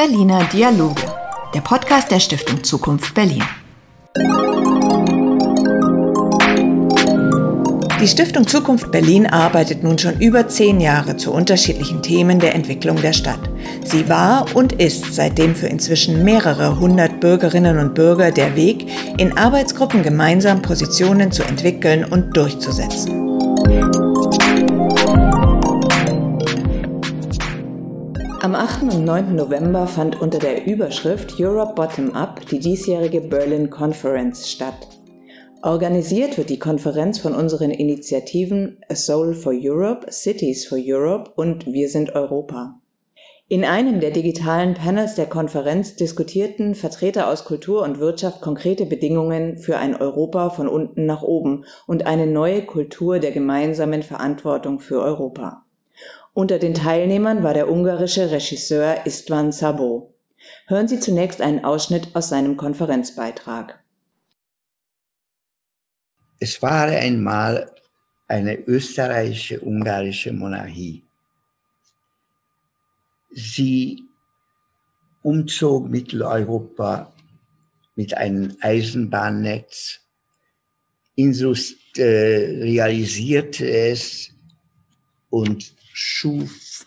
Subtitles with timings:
[0.00, 1.02] Berliner Dialoge,
[1.52, 3.42] der Podcast der Stiftung Zukunft Berlin.
[8.00, 12.98] Die Stiftung Zukunft Berlin arbeitet nun schon über zehn Jahre zu unterschiedlichen Themen der Entwicklung
[13.02, 13.50] der Stadt.
[13.84, 18.86] Sie war und ist seitdem für inzwischen mehrere hundert Bürgerinnen und Bürger der Weg,
[19.18, 23.29] in Arbeitsgruppen gemeinsam Positionen zu entwickeln und durchzusetzen.
[28.70, 28.82] 8.
[28.84, 29.34] und 9.
[29.34, 34.86] November fand unter der Überschrift Europe Bottom Up die diesjährige Berlin Conference statt.
[35.62, 41.66] Organisiert wird die Konferenz von unseren Initiativen A Soul for Europe, Cities for Europe und
[41.66, 42.80] Wir sind Europa.
[43.48, 49.58] In einem der digitalen Panels der Konferenz diskutierten Vertreter aus Kultur und Wirtschaft konkrete Bedingungen
[49.58, 55.02] für ein Europa von unten nach oben und eine neue Kultur der gemeinsamen Verantwortung für
[55.02, 55.64] Europa.
[56.32, 60.14] Unter den Teilnehmern war der ungarische Regisseur Istvan Sabo.
[60.66, 63.82] Hören Sie zunächst einen Ausschnitt aus seinem Konferenzbeitrag.
[66.38, 67.74] Es war einmal
[68.28, 71.02] eine österreichische ungarische Monarchie.
[73.32, 74.04] Sie
[75.22, 77.12] umzog Mitteleuropa
[77.96, 79.98] mit einem Eisenbahnnetz,
[81.16, 84.30] industrialisierte es
[85.28, 86.86] und schuf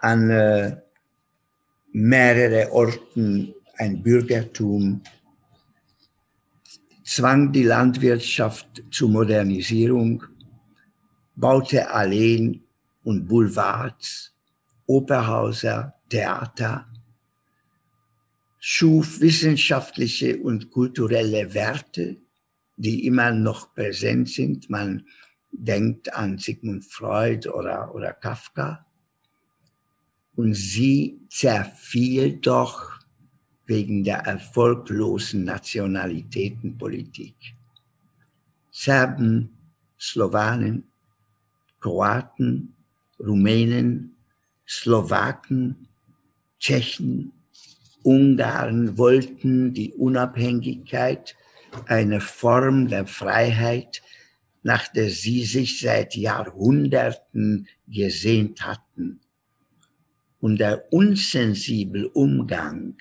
[0.00, 0.76] an äh,
[1.92, 5.02] mehrere Orten ein Bürgertum,
[7.04, 10.24] zwang die Landwirtschaft zur Modernisierung,
[11.34, 12.62] baute Alleen
[13.04, 14.34] und Boulevards,
[14.86, 16.86] Operhäuser, Theater,
[18.58, 22.16] schuf wissenschaftliche und kulturelle Werte,
[22.76, 24.68] die immer noch präsent sind.
[24.68, 25.06] Man
[25.50, 28.84] denkt an Sigmund Freud oder, oder Kafka.
[30.36, 32.98] Und sie zerfiel doch
[33.66, 37.34] wegen der erfolglosen Nationalitätenpolitik.
[38.70, 39.56] Serben,
[39.98, 40.84] Slowanen,
[41.80, 42.74] Kroaten,
[43.18, 44.16] Rumänen,
[44.66, 45.88] Slowaken,
[46.60, 47.32] Tschechen,
[48.02, 51.36] Ungarn wollten die Unabhängigkeit,
[51.86, 54.02] eine Form der Freiheit,
[54.62, 59.20] nach der sie sich seit Jahrhunderten gesehnt hatten.
[60.40, 62.96] Und der unsensible Umgang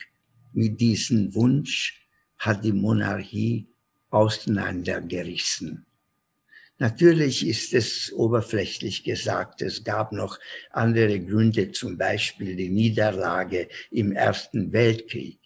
[0.53, 2.07] mit diesem Wunsch
[2.37, 3.67] hat die Monarchie
[4.09, 5.85] auseinandergerissen.
[6.79, 10.39] Natürlich ist es oberflächlich gesagt, es gab noch
[10.71, 15.39] andere Gründe, zum Beispiel die Niederlage im Ersten Weltkrieg.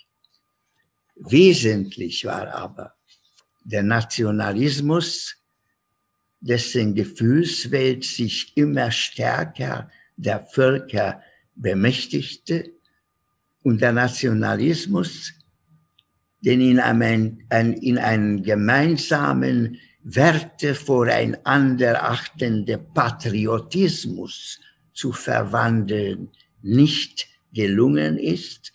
[1.16, 2.96] Wesentlich war aber
[3.64, 5.38] der Nationalismus
[6.41, 11.22] dessen Gefühlswelt sich immer stärker der Völker
[11.56, 12.72] bemächtigte
[13.63, 15.34] und der Nationalismus,
[16.41, 17.46] den in einen,
[17.81, 24.59] in einen gemeinsamen Werte voreinander achtende Patriotismus
[24.94, 26.30] zu verwandeln,
[26.63, 28.72] nicht gelungen ist,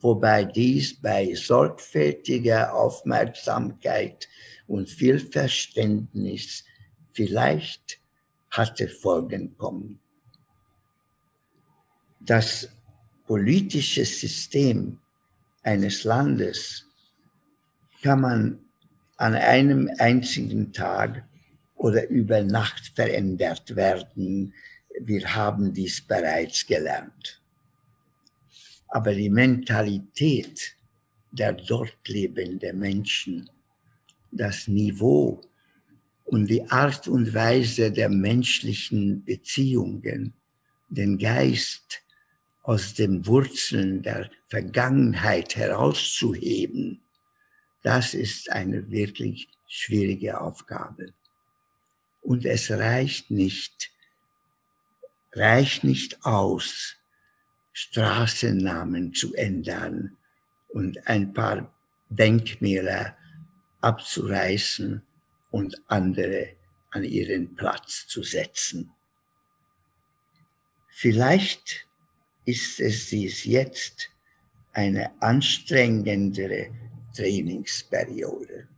[0.00, 4.28] wobei dies bei sorgfältiger Aufmerksamkeit
[4.66, 6.64] und viel Verständnis
[7.12, 8.00] vielleicht
[8.50, 9.98] hatte Folgen kommen.
[12.20, 12.68] Das
[13.26, 14.98] politische System
[15.62, 16.86] eines Landes
[18.02, 18.58] kann man
[19.16, 21.24] an einem einzigen Tag
[21.76, 24.54] oder über Nacht verändert werden.
[25.00, 27.40] Wir haben dies bereits gelernt.
[28.88, 30.76] Aber die Mentalität
[31.30, 33.48] der dort lebenden Menschen,
[34.30, 35.40] das Niveau
[36.32, 40.32] und die Art und Weise der menschlichen Beziehungen,
[40.88, 42.00] den Geist
[42.62, 47.02] aus den Wurzeln der Vergangenheit herauszuheben,
[47.82, 51.12] das ist eine wirklich schwierige Aufgabe.
[52.22, 53.90] Und es reicht nicht,
[55.34, 56.96] reicht nicht aus,
[57.74, 60.16] Straßennamen zu ändern
[60.70, 61.70] und ein paar
[62.08, 63.18] Denkmäler
[63.82, 65.02] abzureißen
[65.52, 66.48] und andere
[66.90, 68.90] an ihren Platz zu setzen.
[70.88, 71.86] Vielleicht
[72.44, 74.10] ist es dies jetzt
[74.72, 76.66] eine anstrengendere
[77.14, 78.68] Trainingsperiode.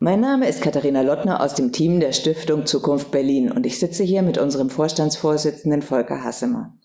[0.00, 4.04] Mein Name ist Katharina Lottner aus dem Team der Stiftung Zukunft Berlin und ich sitze
[4.04, 6.76] hier mit unserem Vorstandsvorsitzenden Volker Hassemer.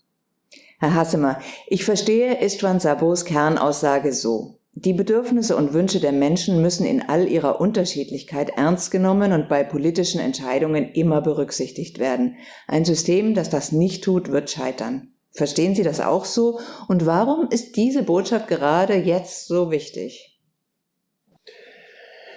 [0.80, 4.58] Herr Hassemer, ich verstehe Istvan Sabos Kernaussage so.
[4.76, 9.62] Die Bedürfnisse und Wünsche der Menschen müssen in all ihrer Unterschiedlichkeit ernst genommen und bei
[9.62, 12.36] politischen Entscheidungen immer berücksichtigt werden.
[12.66, 15.12] Ein System, das das nicht tut, wird scheitern.
[15.30, 16.58] Verstehen Sie das auch so?
[16.88, 20.40] Und warum ist diese Botschaft gerade jetzt so wichtig?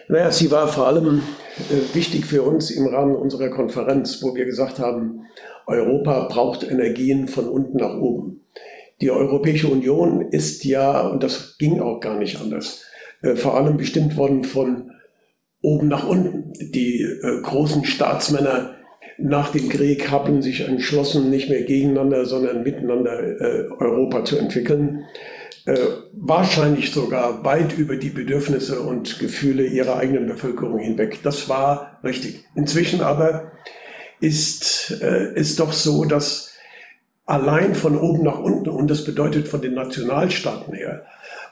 [0.08, 1.24] Naja, sie war vor allem
[1.70, 5.26] äh, wichtig für uns im Rahmen unserer Konferenz, wo wir gesagt haben,
[5.66, 8.47] Europa braucht Energien von unten nach oben.
[9.02, 12.84] Die Europäische Union ist ja, und das ging auch gar nicht anders,
[13.22, 14.92] äh, vor allem bestimmt worden von
[15.62, 16.54] oben nach unten.
[16.72, 18.76] Die äh, großen Staatsmänner
[19.20, 25.04] nach dem Krieg haben sich entschlossen, nicht mehr gegeneinander, sondern miteinander äh, Europa zu entwickeln.
[26.14, 31.20] Wahrscheinlich sogar weit über die Bedürfnisse und Gefühle ihrer eigenen Bevölkerung hinweg.
[31.24, 32.46] Das war richtig.
[32.56, 33.52] Inzwischen aber
[34.22, 36.54] ist es doch so, dass
[37.28, 41.06] allein von oben nach unten, und das bedeutet von den Nationalstaaten her,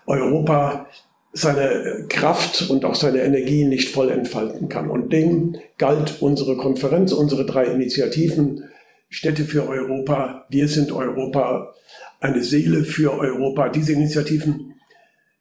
[0.07, 0.87] Europa
[1.33, 4.89] seine Kraft und auch seine Energie nicht voll entfalten kann.
[4.89, 8.63] Und dem galt unsere Konferenz, unsere drei Initiativen,
[9.09, 11.73] Städte für Europa, wir sind Europa,
[12.21, 13.69] eine Seele für Europa.
[13.69, 14.75] Diese Initiativen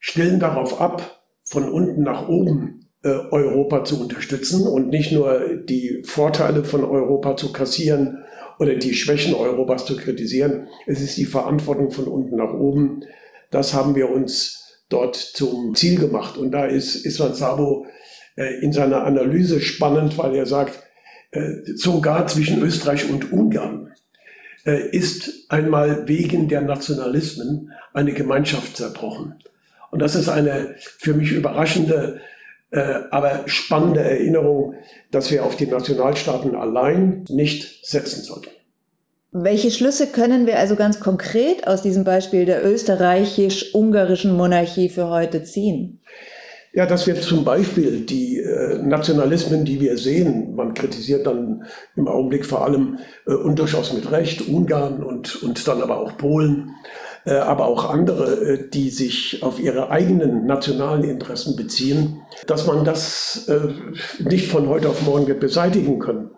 [0.01, 6.03] stellen darauf ab, von unten nach oben äh, Europa zu unterstützen und nicht nur die
[6.05, 8.25] Vorteile von Europa zu kassieren
[8.59, 10.69] oder die Schwächen Europas zu kritisieren.
[10.87, 13.05] Es ist die Verantwortung von unten nach oben.
[13.51, 16.37] Das haben wir uns dort zum Ziel gemacht.
[16.37, 17.87] Und da ist Iswan Sabo
[18.37, 20.81] äh, in seiner Analyse spannend, weil er sagt,
[21.31, 23.93] äh, sogar zwischen Österreich und Ungarn
[24.65, 29.35] äh, ist einmal wegen der Nationalismen eine Gemeinschaft zerbrochen.
[29.91, 32.21] Und das ist eine für mich überraschende,
[33.11, 34.75] aber spannende Erinnerung,
[35.11, 38.51] dass wir auf die Nationalstaaten allein nicht setzen sollten.
[39.37, 45.43] Welche Schlüsse können wir also ganz konkret aus diesem Beispiel der österreichisch-ungarischen Monarchie für heute
[45.43, 46.01] ziehen?
[46.73, 51.65] Ja, dass wir zum Beispiel die äh, Nationalismen, die wir sehen, man kritisiert dann
[51.97, 56.17] im Augenblick vor allem äh, und durchaus mit Recht Ungarn und, und dann aber auch
[56.17, 62.67] Polen, äh, aber auch andere, äh, die sich auf ihre eigenen nationalen Interessen beziehen, dass
[62.67, 63.69] man das äh,
[64.23, 66.31] nicht von heute auf morgen wird beseitigen können.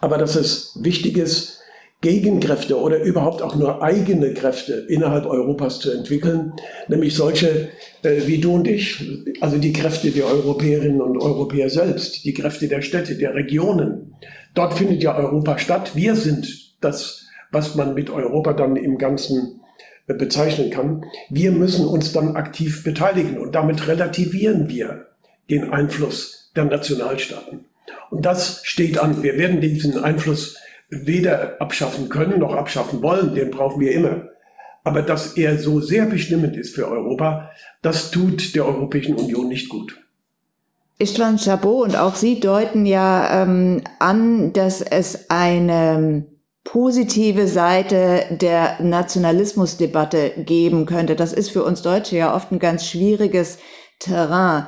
[0.00, 1.58] Aber dass es wichtig ist,
[2.00, 6.52] Gegenkräfte oder überhaupt auch nur eigene Kräfte innerhalb Europas zu entwickeln,
[6.86, 7.70] nämlich solche
[8.02, 9.02] äh, wie du und ich,
[9.40, 14.14] also die Kräfte der Europäerinnen und Europäer selbst, die Kräfte der Städte, der Regionen.
[14.54, 15.92] Dort findet ja Europa statt.
[15.94, 19.67] Wir sind das, was man mit Europa dann im Ganzen äh,
[20.14, 21.04] bezeichnen kann.
[21.28, 25.06] Wir müssen uns dann aktiv beteiligen und damit relativieren wir
[25.50, 27.64] den Einfluss der Nationalstaaten.
[28.10, 29.22] Und das steht an.
[29.22, 30.56] Wir werden diesen Einfluss
[30.90, 34.28] weder abschaffen können noch abschaffen wollen, den brauchen wir immer.
[34.84, 37.50] Aber dass er so sehr bestimmend ist für Europa,
[37.82, 39.98] das tut der Europäischen Union nicht gut.
[40.98, 46.26] Istvan Chabot und auch Sie deuten ja ähm, an, dass es eine
[46.70, 51.16] positive Seite der Nationalismusdebatte geben könnte.
[51.16, 53.58] Das ist für uns Deutsche ja oft ein ganz schwieriges
[53.98, 54.66] Terrain.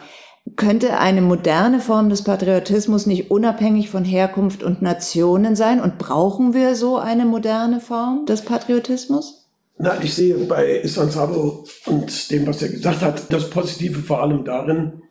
[0.57, 5.79] Könnte eine moderne Form des Patriotismus nicht unabhängig von Herkunft und Nationen sein?
[5.79, 9.51] Und brauchen wir so eine moderne Form des Patriotismus?
[9.77, 14.23] Na, ich sehe bei Issan Sabo und dem, was er gesagt hat, das Positive vor
[14.23, 15.03] allem darin,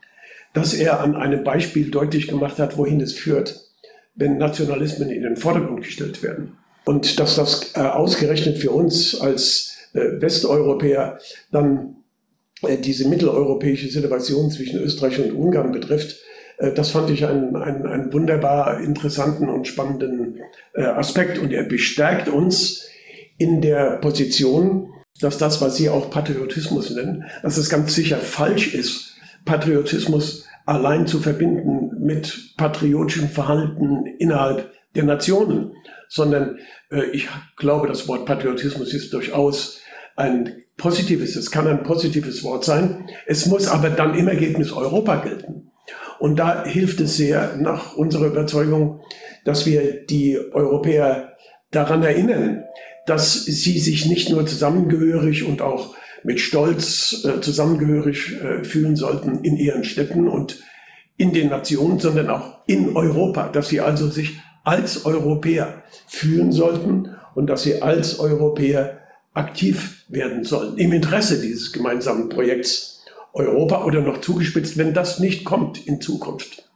[0.54, 3.62] dass er an einem Beispiel deutlich gemacht hat, wohin es führt,
[4.16, 6.58] wenn Nationalismen in den Vordergrund gestellt werden.
[6.86, 11.20] Und dass das äh, ausgerechnet für uns als äh, Westeuropäer
[11.52, 11.98] dann
[12.64, 16.18] äh, diese mitteleuropäische Situation zwischen Österreich und Ungarn betrifft,
[16.58, 20.40] äh, das fand ich einen, einen, einen wunderbar interessanten und spannenden
[20.74, 21.38] äh, Aspekt.
[21.38, 22.86] Und er bestärkt uns
[23.38, 24.90] in der Position,
[25.20, 31.08] dass das, was Sie auch Patriotismus nennen, dass es ganz sicher falsch ist, Patriotismus allein
[31.08, 35.74] zu verbinden mit patriotischem Verhalten innerhalb der Nationen,
[36.10, 36.60] sondern
[36.92, 39.80] äh, ich glaube, das Wort Patriotismus ist durchaus
[40.18, 43.08] ein positives, es kann ein positives Wort sein.
[43.26, 45.72] Es muss aber dann im Ergebnis Europa gelten.
[46.20, 49.02] Und da hilft es sehr nach unserer Überzeugung,
[49.46, 51.38] dass wir die Europäer
[51.72, 52.66] daran erinnern,
[53.06, 59.44] dass sie sich nicht nur zusammengehörig und auch mit Stolz äh, zusammengehörig äh, fühlen sollten
[59.44, 60.62] in ihren Städten und
[61.16, 67.16] in den Nationen, sondern auch in Europa, dass sie also sich als Europäer fühlen sollten
[67.36, 69.00] und dass sie als Europäer
[69.34, 75.46] aktiv werden sollen im Interesse dieses gemeinsamen Projekts Europa oder noch zugespitzt, wenn das nicht
[75.46, 76.70] kommt in Zukunft,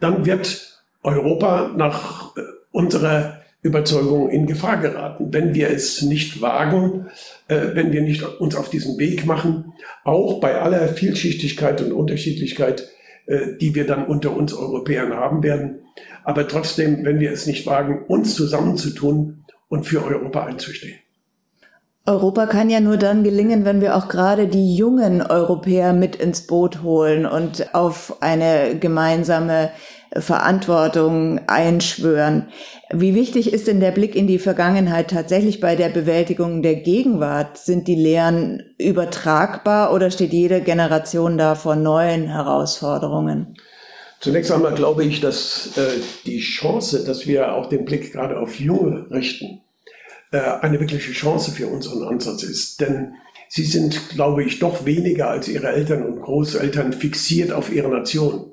[0.00, 7.06] dann wird Europa nach äh, unserer Überzeugung in Gefahr geraten, wenn wir es nicht wagen,
[7.46, 9.72] äh, wenn wir nicht uns auf diesen Weg machen,
[10.04, 12.88] auch bei aller Vielschichtigkeit und Unterschiedlichkeit,
[13.26, 15.80] die wir dann unter uns Europäern haben werden.
[16.24, 20.98] Aber trotzdem, wenn wir es nicht wagen, uns zusammenzutun und für Europa einzustehen.
[22.04, 26.48] Europa kann ja nur dann gelingen, wenn wir auch gerade die jungen Europäer mit ins
[26.48, 29.70] Boot holen und auf eine gemeinsame
[30.16, 32.48] Verantwortung einschwören.
[32.92, 37.56] Wie wichtig ist denn der Blick in die Vergangenheit tatsächlich bei der Bewältigung der Gegenwart?
[37.58, 43.56] Sind die Lehren übertragbar oder steht jede Generation da vor neuen Herausforderungen?
[44.20, 48.60] Zunächst einmal glaube ich, dass äh, die Chance, dass wir auch den Blick gerade auf
[48.60, 49.62] Junge richten,
[50.30, 52.80] äh, eine wirkliche Chance für unseren Ansatz ist.
[52.80, 53.14] Denn
[53.48, 58.51] sie sind, glaube ich, doch weniger als ihre Eltern und Großeltern fixiert auf ihre Nation.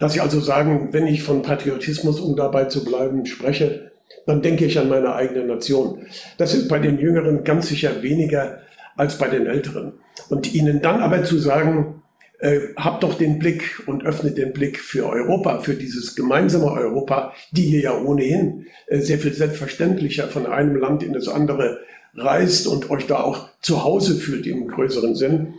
[0.00, 3.92] Dass sie also sagen, wenn ich von Patriotismus, um dabei zu bleiben, spreche,
[4.26, 6.06] dann denke ich an meine eigene Nation.
[6.38, 8.60] Das ist bei den Jüngeren ganz sicher weniger
[8.96, 9.92] als bei den Älteren.
[10.28, 12.02] Und ihnen dann aber zu sagen,
[12.38, 17.34] äh, habt doch den Blick und öffnet den Blick für Europa, für dieses gemeinsame Europa,
[17.52, 21.80] die hier ja ohnehin äh, sehr viel selbstverständlicher von einem Land in das andere
[22.14, 25.54] reist und euch da auch zu Hause fühlt im größeren Sinn.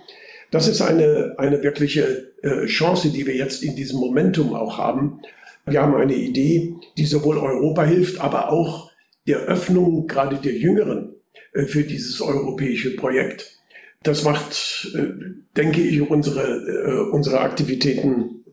[0.52, 5.22] Das ist eine, eine wirkliche äh, Chance, die wir jetzt in diesem Momentum auch haben.
[5.66, 8.92] Wir haben eine Idee, die sowohl Europa hilft, aber auch
[9.28, 11.16] der Öffnung gerade der Jüngeren
[11.54, 13.58] äh, für dieses europäische Projekt.
[14.04, 15.08] Das macht, äh,
[15.56, 18.44] denke ich, unsere, unsere Aktivitäten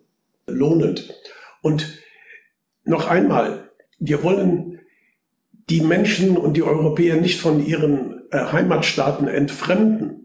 [0.47, 1.13] lohnend.
[1.63, 1.99] Und
[2.85, 4.79] noch einmal, wir wollen
[5.69, 10.18] die Menschen und die Europäer nicht von ihren Heimatstaaten entfremden.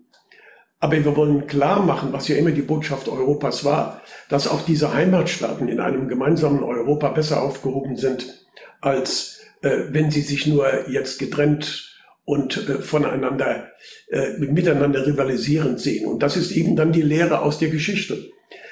[0.84, 4.94] Aber wir wollen klar machen, was ja immer die Botschaft Europas war, dass auch diese
[4.94, 8.46] Heimatstaaten in einem gemeinsamen Europa besser aufgehoben sind,
[8.82, 13.70] als äh, wenn sie sich nur jetzt getrennt und äh, voneinander,
[14.10, 16.06] äh, miteinander rivalisierend sehen.
[16.06, 18.18] Und das ist eben dann die Lehre aus der Geschichte,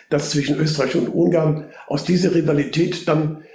[0.09, 3.45] dass zwischen Österreich und Ungarn aus dieser Rivalität dann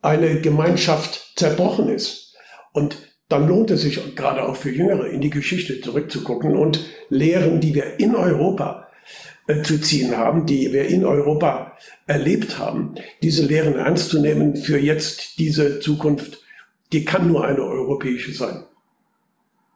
[0.00, 2.34] eine Gemeinschaft zerbrochen ist.
[2.72, 2.96] Und
[3.28, 7.74] dann lohnt es sich gerade auch für Jüngere in die Geschichte zurückzugucken und Lehren, die
[7.74, 8.88] wir in Europa
[9.48, 14.56] äh, zu ziehen haben, die wir in Europa erlebt haben, diese Lehren ernst zu nehmen
[14.56, 16.40] für jetzt diese Zukunft,
[16.92, 18.64] die kann nur eine europäische sein.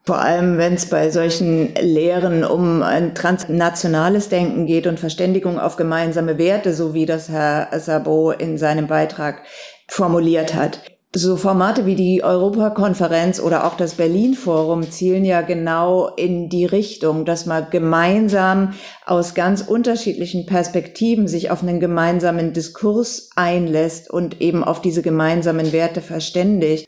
[0.03, 5.75] Vor allem, wenn es bei solchen Lehren um ein transnationales Denken geht und Verständigung auf
[5.75, 9.43] gemeinsame Werte, so wie das Herr Sabo in seinem Beitrag
[9.87, 10.90] formuliert hat.
[11.13, 17.25] So Formate wie die Europakonferenz oder auch das Berlin-Forum zielen ja genau in die Richtung,
[17.25, 18.75] dass man gemeinsam
[19.05, 25.73] aus ganz unterschiedlichen Perspektiven sich auf einen gemeinsamen Diskurs einlässt und eben auf diese gemeinsamen
[25.73, 26.87] Werte verständigt.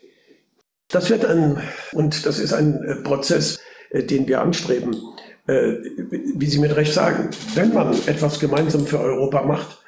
[0.87, 1.57] Das wird ein,
[1.91, 4.95] und das ist ein äh, Prozess, äh, den wir anstreben,
[5.47, 5.73] äh,
[6.35, 7.29] wie Sie mit Recht sagen.
[7.55, 9.82] Wenn man etwas gemeinsam für Europa macht,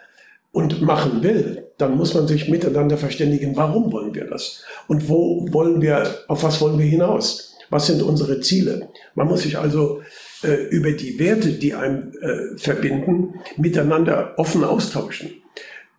[0.55, 4.63] und machen will, dann muss man sich miteinander verständigen, warum wollen wir das?
[4.87, 7.57] Und wo wollen wir, auf was wollen wir hinaus?
[7.69, 8.87] Was sind unsere Ziele?
[9.15, 10.01] Man muss sich also
[10.43, 15.41] äh, über die Werte, die einem äh, verbinden, miteinander offen austauschen.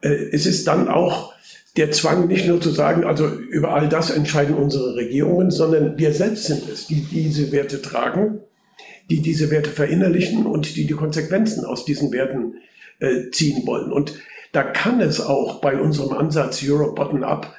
[0.00, 1.34] Äh, es ist dann auch
[1.76, 6.14] der Zwang, nicht nur zu sagen, also über all das entscheiden unsere Regierungen, sondern wir
[6.14, 8.40] selbst sind es, die diese Werte tragen,
[9.10, 12.54] die diese Werte verinnerlichen und die die Konsequenzen aus diesen Werten
[13.00, 13.92] äh, ziehen wollen.
[13.92, 14.14] Und
[14.56, 17.54] da kann es auch bei unserem Ansatz Europe Bottom-up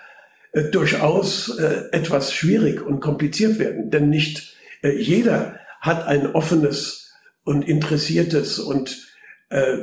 [0.54, 3.92] äh, durchaus äh, etwas schwierig und kompliziert werden.
[3.92, 7.14] Denn nicht äh, jeder hat ein offenes
[7.44, 9.06] und interessiertes und
[9.50, 9.78] äh,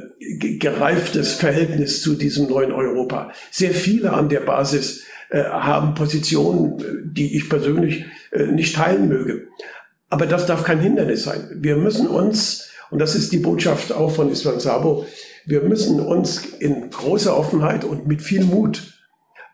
[0.59, 3.31] gereiftes Verhältnis zu diesem neuen Europa.
[3.53, 8.07] Sehr viele an der Basis äh, haben Positionen, äh, die ich persönlich
[8.51, 9.47] nicht teilen möge.
[10.11, 11.51] Aber das darf kein Hindernis sein.
[11.55, 15.07] Wir müssen uns, und das ist die Botschaft auch von Isvan Sabo,
[15.47, 18.95] wir müssen uns in großer Offenheit und mit viel Mut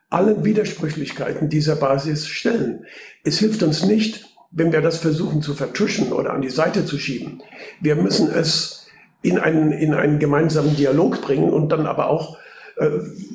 [0.08, 2.84] allen Widersprüchlichkeiten dieser Basis stellen.
[3.24, 6.98] Es hilft uns nicht, wenn wir das versuchen zu vertuschen oder an die Seite zu
[6.98, 7.42] schieben.
[7.80, 8.86] Wir müssen es
[9.22, 12.38] in einen, in einen gemeinsamen Dialog bringen und dann aber auch,
[12.76, 12.88] äh,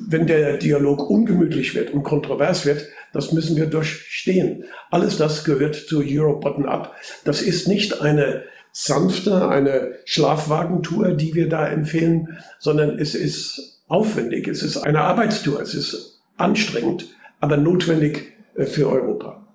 [0.08, 4.64] wenn der Dialog ungemütlich wird und kontrovers wird, das müssen wir durchstehen.
[4.90, 6.94] Alles das gehört zu Europe Bottom Up.
[7.24, 8.44] Das ist nicht eine
[8.78, 15.62] sanfte, eine Schlafwagentour, die wir da empfehlen, sondern es ist aufwendig, es ist eine Arbeitstour,
[15.62, 17.06] es ist anstrengend,
[17.40, 19.45] aber notwendig äh, für Europa.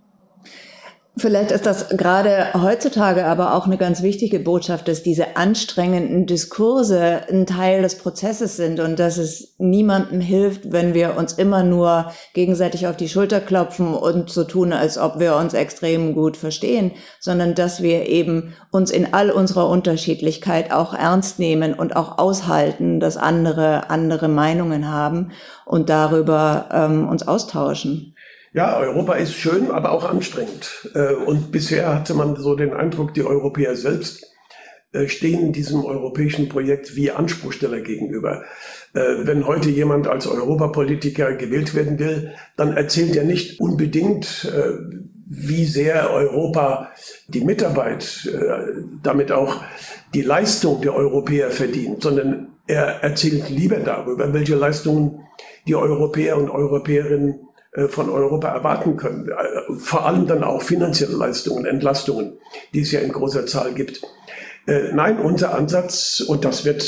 [1.17, 7.23] Vielleicht ist das gerade heutzutage aber auch eine ganz wichtige Botschaft, dass diese anstrengenden Diskurse
[7.29, 12.13] ein Teil des Prozesses sind und dass es niemandem hilft, wenn wir uns immer nur
[12.33, 16.91] gegenseitig auf die Schulter klopfen und so tun, als ob wir uns extrem gut verstehen,
[17.19, 23.01] sondern dass wir eben uns in all unserer Unterschiedlichkeit auch ernst nehmen und auch aushalten,
[23.01, 25.33] dass andere andere Meinungen haben
[25.65, 28.15] und darüber ähm, uns austauschen.
[28.53, 30.89] Ja, Europa ist schön, aber auch anstrengend.
[30.93, 34.25] Äh, und bisher hatte man so den Eindruck, die Europäer selbst
[34.91, 38.43] äh, stehen diesem europäischen Projekt wie Anspruchsteller gegenüber.
[38.93, 44.51] Äh, wenn heute jemand als Europapolitiker gewählt werden will, dann erzählt er nicht unbedingt,
[45.33, 46.89] wie sehr Europa
[47.29, 48.29] die Mitarbeit,
[49.01, 49.63] damit auch
[50.13, 55.21] die Leistung der Europäer verdient, sondern er erzählt lieber darüber, welche Leistungen
[55.67, 57.39] die Europäer und Europäerinnen
[57.87, 59.29] von Europa erwarten können.
[59.29, 62.33] Äh, vor allem dann auch finanzielle Leistungen, Entlastungen,
[62.73, 64.01] die es ja in großer Zahl gibt.
[64.67, 66.83] Äh, nein, unser Ansatz, und das wird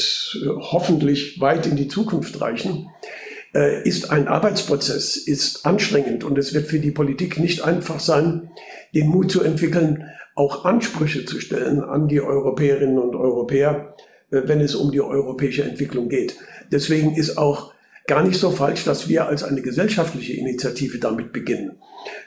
[0.59, 2.89] hoffentlich weit in die Zukunft reichen,
[3.83, 8.49] ist ein Arbeitsprozess, ist anstrengend und es wird für die Politik nicht einfach sein,
[8.95, 13.93] den Mut zu entwickeln, auch Ansprüche zu stellen an die Europäerinnen und Europäer,
[14.31, 16.35] wenn es um die europäische Entwicklung geht.
[16.71, 17.75] Deswegen ist auch
[18.07, 21.79] gar nicht so falsch, dass wir als eine gesellschaftliche Initiative damit beginnen.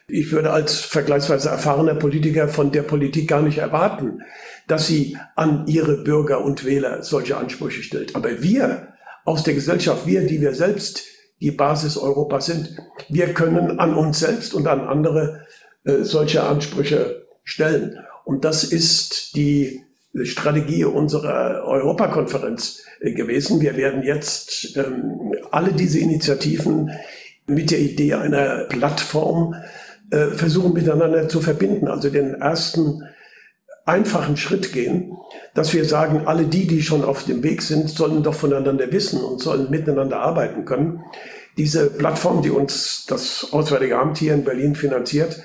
[0.08, 4.22] Ich würde als vergleichsweise erfahrener Politiker von der Politik gar nicht erwarten,
[4.68, 8.16] dass sie an ihre Bürger und Wähler solche Ansprüche stellt.
[8.16, 11.02] Aber wir aus der Gesellschaft, wir, die wir selbst
[11.40, 12.76] die Basis Europas sind,
[13.08, 15.46] wir können an uns selbst und an andere
[15.84, 17.98] äh, solche Ansprüche stellen.
[18.24, 19.85] Und das ist die
[20.24, 23.60] Strategie unserer Europakonferenz äh, gewesen.
[23.60, 26.90] Wir werden jetzt ähm, alle diese Initiativen
[27.46, 29.54] mit der Idee einer Plattform
[30.10, 31.88] äh, versuchen miteinander zu verbinden.
[31.88, 33.02] Also den ersten
[33.84, 35.16] einfachen Schritt gehen,
[35.54, 39.20] dass wir sagen, alle die, die schon auf dem Weg sind, sollen doch voneinander wissen
[39.22, 41.02] und sollen miteinander arbeiten können.
[41.56, 45.40] Diese Plattform, die uns das Auswärtige Amt hier in Berlin finanziert,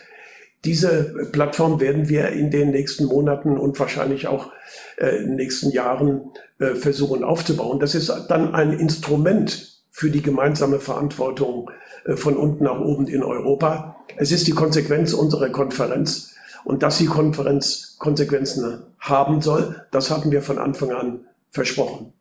[0.64, 4.52] diese Plattform werden wir in den nächsten Monaten und wahrscheinlich auch
[4.98, 7.80] äh, in den nächsten Jahren äh, versuchen aufzubauen.
[7.80, 11.72] Das ist dann ein Instrument für die gemeinsame Verantwortung
[12.06, 13.96] äh, von unten nach oben in Europa.
[14.18, 16.36] Es ist die Konsequenz unserer Konferenz.
[16.64, 22.14] Und dass die Konferenz Konsequenzen haben soll, das haben wir von Anfang an versprochen.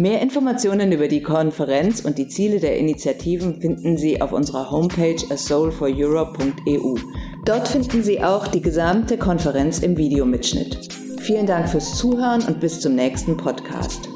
[0.00, 5.18] Mehr Informationen über die Konferenz und die Ziele der Initiativen finden Sie auf unserer Homepage
[5.28, 6.94] asoulforeurope.eu.
[7.44, 10.88] Dort finden Sie auch die gesamte Konferenz im Videomitschnitt.
[11.20, 14.08] Vielen Dank fürs Zuhören und bis zum nächsten Podcast.